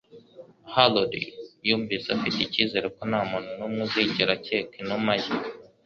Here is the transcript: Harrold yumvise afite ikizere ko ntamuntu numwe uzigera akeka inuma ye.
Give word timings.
Harrold 0.73 1.13
yumvise 1.67 2.07
afite 2.17 2.39
ikizere 2.43 2.87
ko 2.95 3.01
ntamuntu 3.09 3.49
numwe 3.57 3.81
uzigera 3.87 4.31
akeka 4.37 4.73
inuma 4.83 5.13
ye. 5.23 5.29